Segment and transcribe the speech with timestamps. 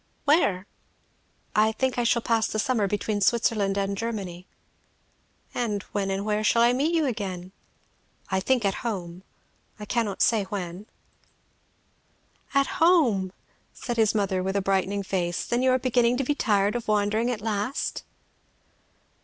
[0.25, 0.65] "Where?"
[1.55, 4.47] "I think I shall pass the summer between Switzerland and Germany."
[5.53, 7.51] "And when and where shall I meet you again?"
[8.31, 9.21] "I think at home;
[9.79, 10.87] I cannot say when."
[12.55, 13.31] "At home!"
[13.75, 15.45] said his mother with a brightening face.
[15.45, 18.01] "Then you are beginning to be tired of wandering at last?"